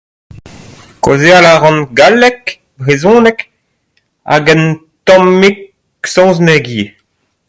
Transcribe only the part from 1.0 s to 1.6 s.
Kaozeal a